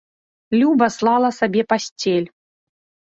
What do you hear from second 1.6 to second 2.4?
пасцель.